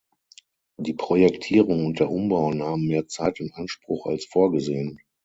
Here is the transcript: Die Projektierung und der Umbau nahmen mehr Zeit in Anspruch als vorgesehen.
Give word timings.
Die 0.77 0.95
Projektierung 0.95 1.85
und 1.85 1.99
der 1.99 2.09
Umbau 2.09 2.49
nahmen 2.55 2.87
mehr 2.87 3.05
Zeit 3.07 3.39
in 3.39 3.51
Anspruch 3.53 4.07
als 4.07 4.25
vorgesehen. 4.25 4.99